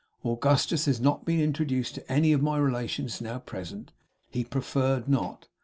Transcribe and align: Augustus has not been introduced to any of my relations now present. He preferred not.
Augustus 0.25 0.85
has 0.85 0.99
not 0.99 1.25
been 1.25 1.39
introduced 1.39 1.93
to 1.93 2.11
any 2.11 2.33
of 2.33 2.41
my 2.41 2.57
relations 2.57 3.21
now 3.21 3.37
present. 3.37 3.91
He 4.31 4.43
preferred 4.43 5.07
not. 5.07 5.47